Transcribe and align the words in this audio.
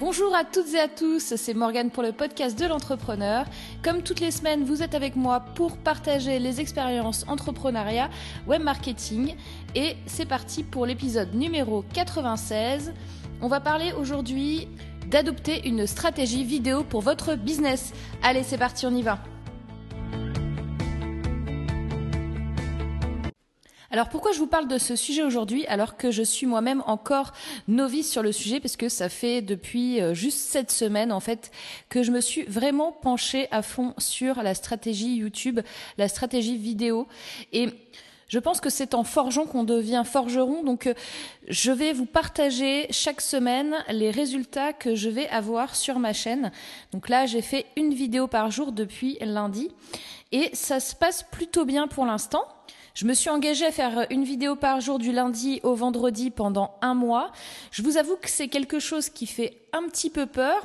Bonjour 0.00 0.34
à 0.34 0.42
toutes 0.42 0.74
et 0.74 0.80
à 0.80 0.88
tous, 0.88 1.36
c'est 1.36 1.54
Morgane 1.54 1.88
pour 1.88 2.02
le 2.02 2.10
podcast 2.10 2.58
de 2.58 2.66
l'entrepreneur. 2.66 3.46
Comme 3.84 4.02
toutes 4.02 4.18
les 4.18 4.32
semaines, 4.32 4.64
vous 4.64 4.82
êtes 4.82 4.96
avec 4.96 5.14
moi 5.14 5.38
pour 5.38 5.76
partager 5.76 6.40
les 6.40 6.60
expériences 6.60 7.24
entrepreneuriat, 7.28 8.10
web 8.48 8.60
marketing. 8.60 9.36
Et 9.76 9.94
c'est 10.06 10.26
parti 10.26 10.64
pour 10.64 10.84
l'épisode 10.84 11.32
numéro 11.32 11.84
96. 11.94 12.92
On 13.40 13.46
va 13.46 13.60
parler 13.60 13.92
aujourd'hui 13.92 14.66
d'adopter 15.06 15.68
une 15.68 15.86
stratégie 15.86 16.42
vidéo 16.42 16.82
pour 16.82 17.00
votre 17.00 17.36
business. 17.36 17.92
Allez, 18.20 18.42
c'est 18.42 18.58
parti, 18.58 18.86
on 18.86 18.96
y 18.96 19.02
va. 19.02 19.20
Alors 23.94 24.08
pourquoi 24.08 24.32
je 24.32 24.40
vous 24.40 24.48
parle 24.48 24.66
de 24.66 24.76
ce 24.76 24.96
sujet 24.96 25.22
aujourd'hui 25.22 25.66
alors 25.68 25.96
que 25.96 26.10
je 26.10 26.24
suis 26.24 26.46
moi-même 26.46 26.82
encore 26.84 27.32
novice 27.68 28.10
sur 28.10 28.24
le 28.24 28.32
sujet? 28.32 28.58
Parce 28.58 28.76
que 28.76 28.88
ça 28.88 29.08
fait 29.08 29.40
depuis 29.40 30.00
euh, 30.00 30.14
juste 30.14 30.38
cette 30.38 30.72
semaine 30.72 31.12
en 31.12 31.20
fait 31.20 31.52
que 31.88 32.02
je 32.02 32.10
me 32.10 32.20
suis 32.20 32.42
vraiment 32.42 32.90
penchée 32.90 33.46
à 33.52 33.62
fond 33.62 33.94
sur 33.98 34.42
la 34.42 34.54
stratégie 34.54 35.14
YouTube, 35.14 35.60
la 35.96 36.08
stratégie 36.08 36.56
vidéo 36.56 37.06
et 37.52 37.68
je 38.26 38.40
pense 38.40 38.60
que 38.60 38.68
c'est 38.68 38.94
en 38.94 39.04
forgeant 39.04 39.44
qu'on 39.44 39.62
devient 39.62 40.02
forgeron. 40.04 40.64
Donc, 40.64 40.88
euh, 40.88 40.94
je 41.46 41.70
vais 41.70 41.92
vous 41.92 42.06
partager 42.06 42.88
chaque 42.90 43.20
semaine 43.20 43.76
les 43.90 44.10
résultats 44.10 44.72
que 44.72 44.96
je 44.96 45.08
vais 45.08 45.28
avoir 45.28 45.76
sur 45.76 46.00
ma 46.00 46.12
chaîne. 46.12 46.50
Donc 46.90 47.08
là, 47.08 47.26
j'ai 47.26 47.42
fait 47.42 47.66
une 47.76 47.94
vidéo 47.94 48.26
par 48.26 48.50
jour 48.50 48.72
depuis 48.72 49.18
lundi 49.20 49.70
et 50.32 50.50
ça 50.52 50.80
se 50.80 50.96
passe 50.96 51.22
plutôt 51.22 51.64
bien 51.64 51.86
pour 51.86 52.06
l'instant. 52.06 52.44
Je 52.94 53.06
me 53.06 53.14
suis 53.14 53.28
engagée 53.28 53.66
à 53.66 53.72
faire 53.72 54.06
une 54.10 54.22
vidéo 54.22 54.54
par 54.54 54.80
jour 54.80 55.00
du 55.00 55.10
lundi 55.10 55.58
au 55.64 55.74
vendredi 55.74 56.30
pendant 56.30 56.76
un 56.80 56.94
mois. 56.94 57.32
Je 57.72 57.82
vous 57.82 57.96
avoue 57.96 58.14
que 58.14 58.30
c'est 58.30 58.46
quelque 58.46 58.78
chose 58.78 59.08
qui 59.08 59.26
fait 59.26 59.64
un 59.72 59.88
petit 59.88 60.10
peu 60.10 60.26
peur 60.26 60.64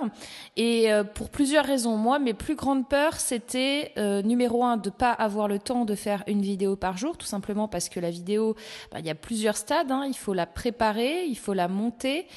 et 0.56 0.94
euh, 0.94 1.04
pour 1.04 1.32
plusieurs 1.32 1.66
raisons. 1.66 1.98
Moi, 1.98 2.20
mes 2.20 2.36
plus 2.36 2.56
grandes 2.56 2.88
peurs, 2.88 3.20
c'était 3.20 3.94
euh, 3.98 4.22
numéro 4.22 4.64
un 4.64 4.78
de 4.78 4.92
pas 4.92 5.12
avoir 5.12 5.48
le 5.48 5.58
temps 5.58 5.86
de 5.86 5.96
faire 5.96 6.24
une 6.28 6.44
vidéo 6.44 6.76
par 6.76 6.98
jour, 6.98 7.18
tout 7.18 7.26
simplement 7.26 7.68
parce 7.68 7.90
que 7.90 8.00
la 8.00 8.12
vidéo, 8.12 8.56
bah, 8.92 9.00
il 9.00 9.08
y 9.08 9.10
a 9.10 9.16
plusieurs 9.16 9.58
stades. 9.58 9.92
Hein. 9.92 10.06
Il 10.08 10.16
faut 10.16 10.36
la 10.36 10.46
préparer, 10.46 11.26
il 11.26 11.38
faut 11.38 11.56
la 11.56 11.68
monter, 11.68 12.28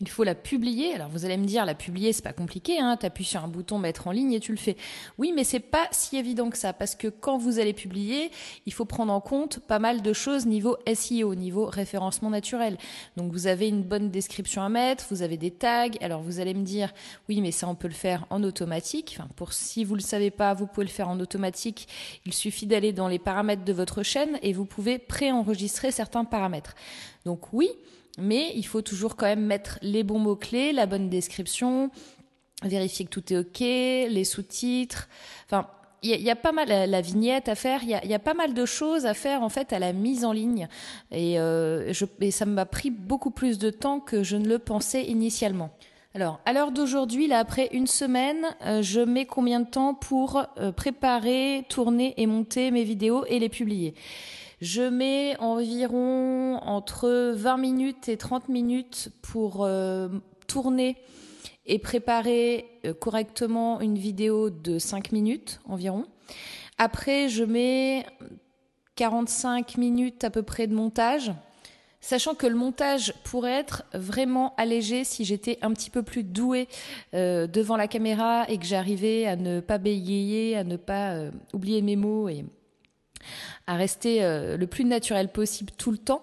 il 0.00 0.08
faut 0.08 0.24
la 0.24 0.34
publier. 0.34 0.94
Alors 0.94 1.10
vous 1.10 1.26
allez 1.26 1.36
me 1.36 1.44
dire, 1.44 1.66
la 1.66 1.74
publier, 1.74 2.14
c'est 2.14 2.24
pas 2.24 2.32
compliqué. 2.32 2.78
Hein. 2.80 2.96
Tu 2.98 3.04
appuies 3.04 3.24
sur 3.24 3.44
un 3.44 3.48
bouton 3.48 3.78
mettre 3.78 4.08
en 4.08 4.10
ligne 4.10 4.32
et 4.32 4.40
tu 4.40 4.52
le 4.52 4.58
fais. 4.58 4.78
Oui, 5.18 5.32
mais 5.36 5.44
c'est 5.44 5.60
pas 5.60 5.86
si 5.90 6.16
évident 6.16 6.48
que 6.48 6.56
ça 6.56 6.72
parce 6.72 6.94
que 6.94 7.08
quand 7.08 7.36
vous 7.36 7.58
allez 7.58 7.74
publier, 7.74 8.30
il 8.64 8.72
faut 8.72 8.86
prendre 8.86 9.12
en 9.12 9.20
compte 9.20 9.33
pas 9.66 9.78
mal 9.78 10.02
de 10.02 10.12
choses 10.12 10.46
niveau 10.46 10.76
SEO, 10.92 11.34
niveau 11.34 11.66
référencement 11.66 12.30
naturel. 12.30 12.78
Donc 13.16 13.32
vous 13.32 13.46
avez 13.46 13.68
une 13.68 13.82
bonne 13.82 14.10
description 14.10 14.62
à 14.62 14.68
mettre, 14.68 15.04
vous 15.10 15.22
avez 15.22 15.36
des 15.36 15.50
tags. 15.50 15.88
Alors 16.00 16.22
vous 16.22 16.40
allez 16.40 16.54
me 16.54 16.64
dire, 16.64 16.92
oui, 17.28 17.40
mais 17.40 17.50
ça 17.50 17.68
on 17.68 17.74
peut 17.74 17.88
le 17.88 17.94
faire 17.94 18.26
en 18.30 18.42
automatique. 18.42 19.16
Enfin, 19.18 19.28
pour 19.36 19.52
si 19.52 19.84
vous 19.84 19.94
le 19.94 20.00
savez 20.00 20.30
pas, 20.30 20.54
vous 20.54 20.66
pouvez 20.66 20.86
le 20.86 20.92
faire 20.92 21.08
en 21.08 21.20
automatique. 21.20 21.88
Il 22.26 22.32
suffit 22.32 22.66
d'aller 22.66 22.92
dans 22.92 23.08
les 23.08 23.18
paramètres 23.18 23.64
de 23.64 23.72
votre 23.72 24.02
chaîne 24.02 24.38
et 24.42 24.52
vous 24.52 24.64
pouvez 24.64 24.98
préenregistrer 24.98 25.90
certains 25.90 26.24
paramètres. 26.24 26.74
Donc 27.24 27.52
oui, 27.52 27.70
mais 28.18 28.52
il 28.54 28.66
faut 28.66 28.82
toujours 28.82 29.16
quand 29.16 29.26
même 29.26 29.44
mettre 29.44 29.78
les 29.82 30.04
bons 30.04 30.18
mots-clés, 30.18 30.72
la 30.72 30.86
bonne 30.86 31.08
description, 31.08 31.90
vérifier 32.62 33.04
que 33.04 33.10
tout 33.10 33.32
est 33.32 33.38
OK, 33.38 33.60
les 33.60 34.24
sous-titres. 34.24 35.08
Enfin, 35.46 35.66
il 36.04 36.20
y, 36.20 36.30
a 36.30 36.36
pas 36.36 36.52
mal 36.52 36.68
la, 36.68 37.00
vignette 37.00 37.48
à 37.48 37.54
faire. 37.54 37.82
Il 37.82 37.88
y 37.88 38.14
a, 38.14 38.18
pas 38.18 38.34
mal 38.34 38.52
de 38.52 38.64
choses 38.66 39.06
à 39.06 39.14
faire 39.14 39.42
en 39.42 39.48
fait 39.48 39.72
à 39.72 39.78
la 39.78 39.92
mise 39.92 40.24
en 40.24 40.32
ligne, 40.32 40.68
et, 41.10 41.40
euh, 41.40 41.92
et 42.20 42.30
ça 42.30 42.44
m'a 42.44 42.66
pris 42.66 42.90
beaucoup 42.90 43.30
plus 43.30 43.58
de 43.58 43.70
temps 43.70 44.00
que 44.00 44.22
je 44.22 44.36
ne 44.36 44.46
le 44.46 44.58
pensais 44.58 45.04
initialement. 45.04 45.70
Alors, 46.14 46.40
à 46.44 46.52
l'heure 46.52 46.70
d'aujourd'hui, 46.70 47.26
là, 47.26 47.38
après 47.38 47.70
une 47.72 47.88
semaine, 47.88 48.46
euh, 48.64 48.82
je 48.82 49.00
mets 49.00 49.26
combien 49.26 49.60
de 49.60 49.68
temps 49.68 49.94
pour 49.94 50.42
euh, 50.58 50.70
préparer, 50.70 51.64
tourner 51.68 52.14
et 52.18 52.26
monter 52.26 52.70
mes 52.70 52.84
vidéos 52.84 53.24
et 53.26 53.38
les 53.38 53.48
publier? 53.48 53.94
Je 54.60 54.82
mets 54.82 55.36
environ 55.40 56.58
entre 56.62 57.32
20 57.34 57.56
minutes 57.56 58.08
et 58.08 58.16
30 58.16 58.48
minutes 58.48 59.08
pour 59.20 59.68
tourner 60.46 60.96
et 61.66 61.78
préparer 61.78 62.66
euh, 62.84 62.94
correctement 62.94 63.80
une 63.80 63.98
vidéo 63.98 64.50
de 64.50 64.78
5 64.78 65.12
minutes 65.12 65.60
environ. 65.66 66.06
Après, 66.78 67.28
je 67.28 67.44
mets 67.44 68.06
45 68.96 69.76
minutes 69.78 70.24
à 70.24 70.30
peu 70.30 70.42
près 70.42 70.66
de 70.66 70.74
montage, 70.74 71.32
sachant 72.00 72.34
que 72.34 72.46
le 72.46 72.54
montage 72.54 73.14
pourrait 73.24 73.52
être 73.52 73.84
vraiment 73.94 74.54
allégé 74.56 75.04
si 75.04 75.24
j'étais 75.24 75.58
un 75.62 75.72
petit 75.72 75.90
peu 75.90 76.02
plus 76.02 76.22
douée 76.22 76.68
euh, 77.14 77.46
devant 77.46 77.76
la 77.76 77.88
caméra 77.88 78.44
et 78.48 78.58
que 78.58 78.66
j'arrivais 78.66 79.26
à 79.26 79.36
ne 79.36 79.60
pas 79.60 79.78
bégayer, 79.78 80.56
à 80.56 80.64
ne 80.64 80.76
pas 80.76 81.30
oublier 81.52 81.82
mes 81.82 81.96
mots 81.96 82.28
et 82.28 82.44
à 83.66 83.76
rester 83.76 84.22
euh, 84.22 84.56
le 84.56 84.66
plus 84.66 84.84
naturel 84.84 85.28
possible 85.28 85.70
tout 85.76 85.90
le 85.90 85.98
temps. 85.98 86.22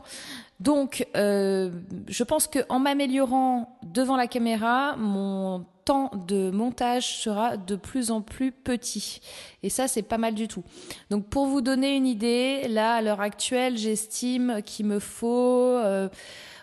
Donc, 0.59 1.07
euh, 1.15 1.71
je 2.07 2.23
pense 2.23 2.47
qu'en 2.47 2.79
m'améliorant 2.79 3.79
devant 3.83 4.15
la 4.15 4.27
caméra, 4.27 4.95
mon 4.95 5.65
temps 5.85 6.11
de 6.27 6.51
montage 6.51 7.17
sera 7.17 7.57
de 7.57 7.75
plus 7.75 8.11
en 8.11 8.21
plus 8.21 8.51
petit. 8.51 9.21
Et 9.63 9.69
ça, 9.69 9.87
c'est 9.87 10.03
pas 10.03 10.19
mal 10.19 10.35
du 10.35 10.47
tout. 10.47 10.63
Donc, 11.09 11.27
pour 11.29 11.47
vous 11.47 11.61
donner 11.61 11.95
une 11.95 12.05
idée, 12.05 12.67
là, 12.67 12.93
à 12.95 13.01
l'heure 13.01 13.21
actuelle, 13.21 13.75
j'estime 13.75 14.61
qu'il 14.63 14.85
me 14.85 14.99
faut 14.99 15.77
euh, 15.77 16.09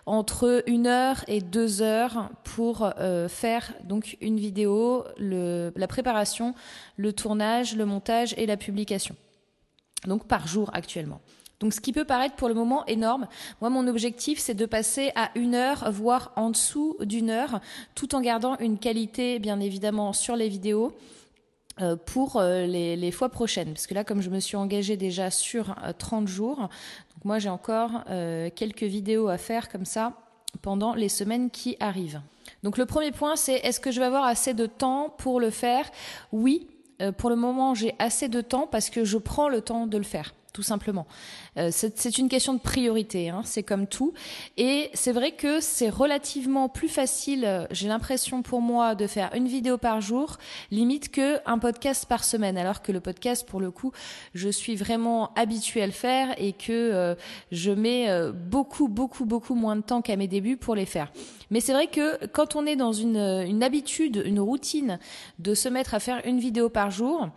entre 0.06 0.62
une 0.68 0.86
heure 0.86 1.24
et 1.26 1.40
deux 1.40 1.82
heures 1.82 2.30
pour 2.44 2.90
faire 3.28 3.74
donc 3.84 4.16
une 4.22 4.38
vidéo, 4.38 5.04
la 5.18 5.86
préparation, 5.86 6.54
le 6.96 7.12
tournage, 7.12 7.76
le 7.76 7.84
montage 7.84 8.32
et 8.38 8.46
la 8.46 8.56
publication 8.56 9.16
donc 10.06 10.26
par 10.26 10.46
jour 10.46 10.70
actuellement. 10.72 11.20
Donc 11.60 11.74
ce 11.74 11.80
qui 11.80 11.92
peut 11.92 12.04
paraître 12.04 12.36
pour 12.36 12.48
le 12.48 12.54
moment 12.54 12.86
énorme, 12.86 13.26
moi 13.60 13.68
mon 13.68 13.88
objectif 13.88 14.38
c'est 14.38 14.54
de 14.54 14.66
passer 14.66 15.10
à 15.16 15.30
une 15.34 15.54
heure, 15.54 15.90
voire 15.90 16.32
en 16.36 16.50
dessous 16.50 16.96
d'une 17.00 17.30
heure, 17.30 17.60
tout 17.94 18.14
en 18.14 18.20
gardant 18.20 18.56
une 18.58 18.78
qualité 18.78 19.38
bien 19.40 19.58
évidemment 19.58 20.12
sur 20.12 20.36
les 20.36 20.48
vidéos 20.48 20.96
euh, 21.80 21.96
pour 21.96 22.36
euh, 22.36 22.66
les, 22.66 23.10
fois 23.12 23.28
prochaines. 23.28 23.68
Parce 23.68 23.86
que 23.86 23.94
là, 23.94 24.02
comme 24.02 24.20
je 24.20 24.30
me 24.30 24.40
suis 24.40 24.56
engagée 24.56 24.96
déjà 24.96 25.30
sur 25.30 25.76
30 25.98 26.24
euh, 26.24 26.26
jours, 26.26 26.56
donc 26.58 27.24
moi 27.24 27.38
j'ai 27.38 27.48
encore 27.48 28.04
quelques 28.54 28.84
vidéos 28.84 29.28
à 29.28 29.38
faire 29.38 29.68
comme 29.68 29.84
ça 29.84 30.12
pendant 30.62 30.94
les 30.94 31.08
semaines 31.08 31.50
qui 31.50 31.76
arrivent. 31.80 32.20
Donc 32.62 32.78
le 32.78 32.86
premier 32.86 33.10
point 33.10 33.34
c'est 33.34 33.56
est-ce 33.56 33.80
que 33.80 33.90
je 33.90 33.98
vais 33.98 34.06
avoir 34.06 34.24
assez 34.24 34.54
de 34.54 34.66
temps 34.66 35.10
pour 35.18 35.40
le 35.40 35.50
faire? 35.50 35.90
Oui, 36.30 36.68
pour 37.16 37.30
le 37.30 37.36
moment, 37.36 37.74
j'ai 37.74 37.94
assez 37.98 38.28
de 38.28 38.40
temps 38.40 38.66
parce 38.66 38.90
que 38.90 39.04
je 39.04 39.18
prends 39.18 39.48
le 39.48 39.60
temps 39.60 39.86
de 39.86 39.98
le 39.98 40.04
faire 40.04 40.34
tout 40.52 40.62
simplement. 40.62 41.06
Euh, 41.56 41.70
c'est 41.72 42.18
une 42.18 42.28
question 42.28 42.54
de 42.54 42.58
priorité, 42.58 43.28
hein, 43.28 43.42
c'est 43.44 43.62
comme 43.62 43.86
tout. 43.86 44.12
Et 44.56 44.90
c'est 44.94 45.12
vrai 45.12 45.32
que 45.32 45.60
c'est 45.60 45.90
relativement 45.90 46.68
plus 46.68 46.88
facile, 46.88 47.44
euh, 47.44 47.66
j'ai 47.70 47.88
l'impression 47.88 48.42
pour 48.42 48.60
moi, 48.60 48.94
de 48.94 49.06
faire 49.06 49.30
une 49.34 49.46
vidéo 49.46 49.78
par 49.78 50.00
jour, 50.00 50.38
limite 50.70 51.10
que 51.10 51.38
un 51.46 51.58
podcast 51.58 52.06
par 52.06 52.24
semaine. 52.24 52.56
Alors 52.56 52.82
que 52.82 52.92
le 52.92 53.00
podcast, 53.00 53.46
pour 53.46 53.60
le 53.60 53.70
coup, 53.70 53.92
je 54.34 54.48
suis 54.48 54.76
vraiment 54.76 55.32
habituée 55.34 55.82
à 55.82 55.86
le 55.86 55.92
faire 55.92 56.34
et 56.38 56.52
que 56.52 56.72
euh, 56.72 57.14
je 57.52 57.70
mets 57.70 58.08
beaucoup, 58.32 58.88
beaucoup, 58.88 59.24
beaucoup 59.24 59.54
moins 59.54 59.76
de 59.76 59.82
temps 59.82 60.02
qu'à 60.02 60.16
mes 60.16 60.28
débuts 60.28 60.56
pour 60.56 60.74
les 60.74 60.86
faire. 60.86 61.12
Mais 61.50 61.60
c'est 61.60 61.72
vrai 61.72 61.86
que 61.86 62.26
quand 62.26 62.56
on 62.56 62.66
est 62.66 62.76
dans 62.76 62.92
une, 62.92 63.16
une 63.16 63.62
habitude, 63.62 64.22
une 64.24 64.40
routine 64.40 64.98
de 65.38 65.54
se 65.54 65.68
mettre 65.68 65.94
à 65.94 66.00
faire 66.00 66.20
une 66.24 66.38
vidéo 66.40 66.68
par 66.68 66.90
jour, 66.90 67.28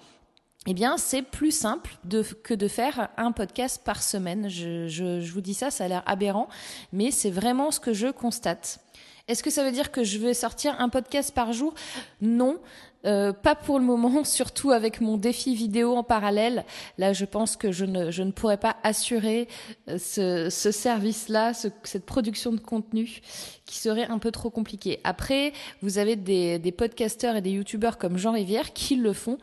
eh 0.68 0.74
bien, 0.74 0.98
c'est 0.98 1.24
plus 1.24 1.52
simple 1.52 1.98
que 2.44 2.54
de 2.54 2.68
faire 2.68 3.10
un 3.18 3.32
podcast 3.32 3.82
par 3.84 4.04
semaine. 4.04 4.48
Je 4.48 5.32
vous 5.32 5.42
dis 5.42 5.56
ça, 5.56 5.72
ça 5.72 5.86
a 5.86 5.88
l'air 5.88 6.04
aberrant, 6.06 6.48
mais 6.94 7.10
c'est 7.10 7.32
vraiment 7.32 7.72
ce 7.72 7.80
que 7.80 7.94
je 7.94 8.08
constate. 8.08 8.80
Est-ce 9.28 9.44
que 9.44 9.50
ça 9.50 9.64
veut 9.64 9.72
dire 9.72 9.92
que 9.92 10.04
je 10.04 10.20
vais 10.20 10.34
sortir 10.34 10.80
un 10.80 10.90
podcast 10.90 11.34
par 11.34 11.54
jour? 11.54 11.74
Non, 12.22 12.60
euh, 13.06 13.34
pas 13.34 13.56
pour 13.56 13.80
le 13.80 13.86
moment, 13.86 14.24
surtout 14.24 14.72
avec 14.72 15.02
mon 15.02 15.18
défi 15.18 15.56
vidéo 15.56 15.96
en 15.96 16.04
parallèle. 16.04 16.66
Là, 16.98 17.14
je 17.14 17.26
pense 17.26 17.56
que 17.56 17.72
je 17.72 17.86
ne, 17.86 18.12
je 18.12 18.24
ne 18.24 18.32
pourrais 18.32 18.58
pas 18.58 18.78
assurer 18.84 19.48
euh, 19.90 19.98
ce, 19.98 20.50
ce 20.50 20.72
service-là, 20.72 21.54
ce, 21.54 21.68
cette 21.84 22.06
production 22.06 22.52
de 22.52 22.60
contenu 22.60 23.22
qui 23.66 23.78
serait 23.78 24.08
un 24.08 24.20
peu 24.20 24.32
trop 24.32 24.50
compliqué. 24.50 25.00
Après, 25.04 25.54
vous 25.82 25.98
avez 25.98 26.16
des, 26.16 26.60
des 26.60 26.72
podcasteurs 26.72 27.36
et 27.36 27.42
des 27.42 27.52
youtubeurs 27.52 27.98
comme 27.98 28.18
Jean 28.18 28.34
Rivière 28.34 28.74
qui 28.74 28.96
le 28.96 29.14
font. 29.14 29.38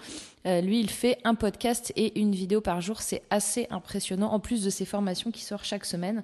Euh, 0.46 0.60
lui, 0.60 0.80
il 0.80 0.90
fait 0.90 1.18
un 1.24 1.34
podcast 1.34 1.92
et 1.96 2.20
une 2.20 2.32
vidéo 2.32 2.60
par 2.60 2.80
jour. 2.80 3.02
C'est 3.02 3.22
assez 3.30 3.66
impressionnant, 3.70 4.30
en 4.32 4.40
plus 4.40 4.64
de 4.64 4.70
ses 4.70 4.84
formations 4.84 5.30
qui 5.30 5.42
sortent 5.42 5.64
chaque 5.64 5.84
semaine. 5.84 6.22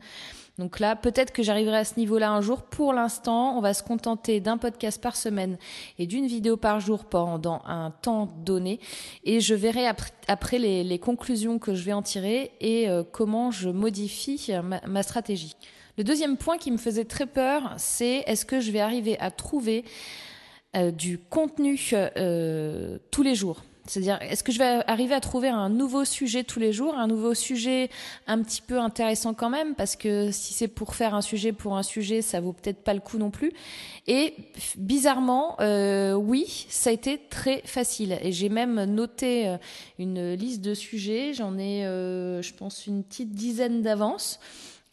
Donc 0.59 0.79
là, 0.79 0.95
peut-être 0.95 1.33
que 1.33 1.43
j'arriverai 1.43 1.79
à 1.79 1.85
ce 1.85 1.99
niveau-là 1.99 2.31
un 2.31 2.41
jour. 2.41 2.63
Pour 2.63 2.93
l'instant, 2.93 3.57
on 3.59 3.61
va 3.61 3.75
se 3.75 3.83
contenter 3.83 4.39
d'un 4.39 4.57
podcast 4.57 5.01
par 5.01 5.17
semaine 5.17 5.59
et 5.99 6.07
d'une 6.07 6.27
vidéo 6.27 6.57
par 6.57 6.79
jour 6.79 7.05
pendant 7.05 7.61
un 7.67 7.91
temps 7.91 8.33
donné. 8.45 8.79
Et 9.25 9.41
je 9.41 9.55
verrai 9.55 9.87
après, 10.29 10.59
les, 10.59 10.99
conclusions 11.01 11.59
que 11.59 11.75
je 11.75 11.83
vais 11.83 11.93
en 11.93 12.03
tirer 12.03 12.53
et 12.61 12.89
euh, 12.89 13.03
comment 13.03 13.51
je 13.51 13.69
modifie 13.69 14.53
ma 14.87 15.03
stratégie. 15.03 15.57
Le 15.99 16.05
deuxième 16.05 16.37
point 16.37 16.57
qui 16.57 16.71
me 16.71 16.79
faisait 16.79 17.05
très 17.05 17.27
peur, 17.27 17.75
c'est 17.77 18.23
est-ce 18.27 18.45
que 18.45 18.61
je 18.61 18.71
vais 18.71 18.81
arriver 18.81 19.19
à 19.19 19.31
trouver 19.31 19.85
du 20.93 21.19
contenu 21.19 21.79
tous 23.11 23.23
les 23.23 23.35
jours? 23.37 23.63
C'est-à-dire, 23.87 24.19
est-ce 24.23 24.43
que 24.43 24.51
je 24.51 24.59
vais 24.59 24.83
arriver 24.87 25.15
à 25.15 25.21
trouver 25.21 25.49
un 25.49 25.69
nouveau 25.69 26.07
sujet 26.07 26.43
tous 26.43 26.59
les 26.59 26.73
jours, 26.73 26.95
un 26.97 27.07
nouveau 27.07 27.35
sujet 27.35 27.91
un 28.27 28.43
petit 28.43 28.63
peu 28.63 28.79
intéressant 28.79 29.35
quand 29.35 29.51
même, 29.51 29.75
parce 29.75 29.95
que 29.95 30.31
si 30.31 30.55
c'est 30.55 30.69
pour 30.69 30.95
faire 30.95 31.15
un 31.15 31.21
sujet 31.21 31.53
pour 31.53 31.77
un 31.77 31.83
sujet, 31.83 32.23
ça 32.23 32.41
vaut 32.41 32.55
peut-être 32.55 32.83
pas 32.83 32.95
le 32.95 33.01
coup 33.01 33.19
non 33.19 33.31
plus. 33.31 33.53
Et 34.07 34.35
bizarrement, 34.77 35.57
euh, 35.61 36.15
oui, 36.15 36.67
ça 36.69 36.91
a 36.91 36.93
été 36.93 37.21
très 37.31 37.63
facile. 37.67 38.19
Et 38.23 38.33
j'ai 38.33 38.49
même 38.49 38.85
noté 38.85 39.49
euh, 39.49 39.57
une 39.99 40.33
liste 40.33 40.63
de 40.63 40.75
sujets. 40.75 41.35
J'en 41.35 41.59
ai, 41.59 41.85
euh, 41.85 42.41
je 42.41 42.55
pense, 42.55 42.87
une 42.87 43.03
petite 43.05 43.33
dizaine 43.33 43.83
d'avance. 43.83 44.41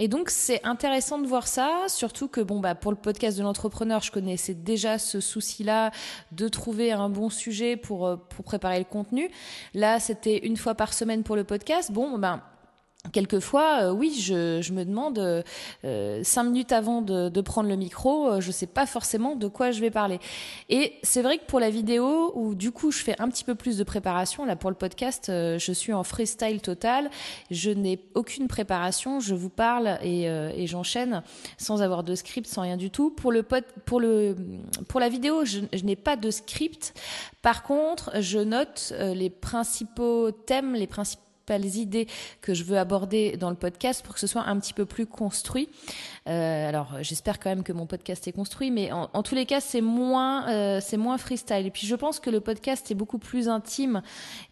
Et 0.01 0.07
donc 0.07 0.31
c'est 0.31 0.65
intéressant 0.65 1.19
de 1.19 1.27
voir 1.27 1.47
ça, 1.47 1.83
surtout 1.87 2.27
que 2.27 2.41
bon 2.41 2.59
bah 2.59 2.73
pour 2.73 2.91
le 2.91 2.97
podcast 2.97 3.37
de 3.37 3.43
l'entrepreneur, 3.43 4.01
je 4.01 4.11
connaissais 4.11 4.55
déjà 4.55 4.97
ce 4.97 5.19
souci-là 5.19 5.91
de 6.31 6.47
trouver 6.47 6.91
un 6.91 7.07
bon 7.07 7.29
sujet 7.29 7.77
pour 7.77 8.07
euh, 8.07 8.15
pour 8.15 8.43
préparer 8.43 8.79
le 8.79 8.85
contenu. 8.85 9.29
Là, 9.75 9.99
c'était 9.99 10.39
une 10.39 10.57
fois 10.57 10.73
par 10.73 10.95
semaine 10.95 11.21
pour 11.21 11.35
le 11.35 11.43
podcast. 11.43 11.91
Bon 11.91 12.17
ben 12.17 12.41
Quelquefois, 13.11 13.85
euh, 13.85 13.91
oui, 13.91 14.15
je, 14.21 14.61
je, 14.61 14.73
me 14.73 14.85
demande 14.85 15.17
euh, 15.17 15.41
euh, 15.85 16.21
cinq 16.23 16.43
minutes 16.43 16.71
avant 16.71 17.01
de, 17.01 17.29
de 17.29 17.41
prendre 17.41 17.67
le 17.67 17.75
micro, 17.75 18.27
euh, 18.27 18.41
je 18.41 18.51
sais 18.51 18.67
pas 18.67 18.85
forcément 18.85 19.35
de 19.35 19.47
quoi 19.47 19.71
je 19.71 19.81
vais 19.81 19.89
parler. 19.89 20.19
Et 20.69 20.93
c'est 21.01 21.23
vrai 21.23 21.39
que 21.39 21.45
pour 21.45 21.59
la 21.59 21.71
vidéo, 21.71 22.31
où 22.35 22.53
du 22.53 22.71
coup 22.71 22.91
je 22.91 22.99
fais 22.99 23.19
un 23.19 23.27
petit 23.27 23.43
peu 23.43 23.55
plus 23.55 23.79
de 23.79 23.83
préparation, 23.83 24.45
là 24.45 24.55
pour 24.55 24.69
le 24.69 24.75
podcast, 24.75 25.25
je 25.29 25.71
suis 25.71 25.93
en 25.93 26.03
freestyle 26.03 26.61
total, 26.61 27.09
je 27.49 27.71
n'ai 27.71 27.99
aucune 28.13 28.47
préparation, 28.47 29.19
je 29.19 29.33
vous 29.33 29.49
parle 29.49 29.97
et, 30.03 30.25
et 30.25 30.67
j'enchaîne 30.67 31.23
sans 31.57 31.81
avoir 31.81 32.03
de 32.03 32.13
script, 32.13 32.47
sans 32.47 32.61
rien 32.61 32.77
du 32.77 32.91
tout. 32.91 33.09
Pour 33.09 33.31
le 33.31 33.41
pod, 33.41 33.63
pour 33.85 33.99
le 33.99 34.35
pour 34.87 34.99
la 34.99 35.09
vidéo, 35.09 35.43
je, 35.43 35.61
je 35.73 35.83
n'ai 35.83 35.95
pas 35.95 36.17
de 36.17 36.29
script. 36.29 36.93
Par 37.41 37.63
contre, 37.63 38.11
je 38.21 38.37
note 38.37 38.93
les 38.99 39.31
principaux 39.31 40.31
thèmes, 40.31 40.75
les 40.75 40.87
principaux 40.87 41.30
les 41.57 41.79
idées 41.79 42.07
que 42.41 42.53
je 42.53 42.63
veux 42.63 42.77
aborder 42.77 43.37
dans 43.37 43.49
le 43.49 43.55
podcast 43.55 44.03
pour 44.03 44.13
que 44.13 44.19
ce 44.19 44.27
soit 44.27 44.43
un 44.43 44.59
petit 44.59 44.73
peu 44.73 44.85
plus 44.85 45.05
construit. 45.05 45.69
Euh, 46.27 46.69
alors, 46.69 46.97
j'espère 47.01 47.39
quand 47.39 47.49
même 47.49 47.63
que 47.63 47.73
mon 47.73 47.85
podcast 47.85 48.27
est 48.27 48.31
construit, 48.31 48.71
mais 48.71 48.91
en, 48.91 49.23
tous 49.23 49.35
les 49.35 49.45
cas, 49.45 49.59
c'est 49.59 49.81
moins, 49.81 50.49
euh, 50.49 50.79
c'est 50.81 50.97
moins 50.97 51.17
freestyle. 51.17 51.65
Et 51.65 51.71
puis, 51.71 51.87
je 51.87 51.95
pense 51.95 52.19
que 52.19 52.29
le 52.29 52.39
podcast 52.39 52.89
est 52.91 52.95
beaucoup 52.95 53.17
plus 53.17 53.49
intime. 53.49 54.01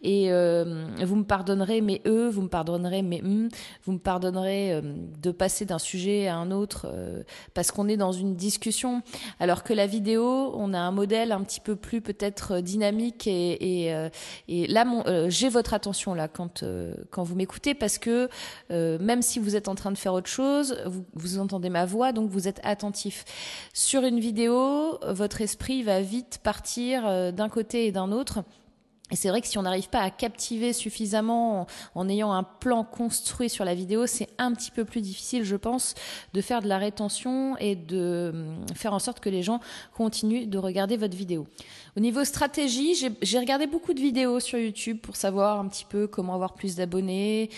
Et 0.02 0.32
euh, 0.32 0.86
vous 1.02 1.16
me 1.16 1.24
pardonnerez 1.24 1.80
mes 1.80 2.02
e, 2.06 2.28
vous 2.28 2.42
me 2.42 2.48
pardonnerez 2.48 3.02
mes 3.02 3.18
m, 3.18 3.48
vous 3.84 3.92
me 3.92 3.98
pardonnerez 3.98 4.80
de 4.82 5.30
passer 5.30 5.64
d'un 5.64 5.78
sujet 5.78 6.26
à 6.26 6.36
un 6.36 6.50
autre 6.50 6.92
parce 7.54 7.70
qu'on 7.70 7.88
est 7.88 7.96
dans 7.96 8.12
une 8.12 8.34
discussion. 8.34 9.02
Alors 9.38 9.62
que 9.62 9.72
la 9.72 9.86
vidéo, 9.86 10.52
on 10.56 10.72
a 10.74 10.78
un 10.78 10.90
modèle 10.90 11.32
un 11.32 11.42
petit 11.42 11.60
peu 11.60 11.76
plus 11.76 12.00
peut-être 12.00 12.60
dynamique 12.60 13.26
et 13.26 13.92
là, 14.48 14.84
j'ai 15.28 15.48
votre 15.48 15.74
attention 15.74 16.14
là 16.14 16.28
quand 16.28 16.64
quand 17.10 17.22
vous 17.22 17.34
m'écoutez 17.34 17.74
parce 17.74 17.98
que 17.98 18.28
même 18.70 19.22
si 19.22 19.38
vous 19.38 19.56
êtes 19.56 19.68
en 19.68 19.74
train 19.74 19.90
de 19.90 19.98
faire 19.98 20.14
autre 20.14 20.28
chose, 20.28 20.76
vous, 20.86 21.04
vous 21.14 21.38
entendez 21.38 21.70
ma 21.70 21.86
voix, 21.86 22.12
donc 22.12 22.30
vous 22.30 22.48
êtes 22.48 22.60
attentif. 22.62 23.24
Sur 23.72 24.04
une 24.04 24.20
vidéo, 24.20 24.98
votre 25.06 25.40
esprit 25.40 25.82
va 25.82 26.00
vite 26.00 26.40
partir 26.42 27.06
euh, 27.06 27.32
d'un 27.32 27.48
côté 27.48 27.86
et 27.86 27.92
d'un 27.92 28.12
autre. 28.12 28.40
Et 29.10 29.16
c'est 29.16 29.28
vrai 29.28 29.40
que 29.40 29.46
si 29.46 29.58
on 29.58 29.62
n'arrive 29.62 29.88
pas 29.88 30.00
à 30.00 30.10
captiver 30.10 30.72
suffisamment 30.72 31.66
en, 31.94 32.08
ayant 32.08 32.32
un 32.32 32.44
plan 32.44 32.84
construit 32.84 33.50
sur 33.50 33.64
la 33.64 33.74
vidéo, 33.74 34.06
c'est 34.06 34.28
un 34.38 34.52
petit 34.52 34.70
peu 34.70 34.84
plus 34.84 35.00
difficile, 35.00 35.44
je 35.44 35.56
pense, 35.56 35.94
de 36.32 36.40
faire 36.40 36.62
de 36.62 36.68
la 36.68 36.78
rétention 36.78 37.56
et 37.58 37.74
de 37.74 38.30
hum, 38.32 38.66
faire 38.74 38.94
en 38.94 38.98
sorte 38.98 39.20
que 39.20 39.28
les 39.28 39.42
gens 39.42 39.60
continuent 39.94 40.48
de 40.48 40.58
regarder 40.58 40.96
votre 40.96 41.16
vidéo. 41.16 41.46
Au 41.96 42.00
niveau 42.00 42.24
stratégie, 42.24 42.94
j'ai 43.20 43.38
regardé 43.38 43.66
beaucoup 43.66 43.94
de 43.94 44.00
vidéos 44.00 44.38
sur 44.38 44.58
YouTube 44.58 44.98
pour 45.00 45.16
savoir 45.16 45.58
un 45.58 45.68
petit 45.68 45.84
peu 45.84 46.06
comment 46.06 46.34
avoir 46.34 46.54
plus 46.54 46.76
d'abonnés. 46.76 47.50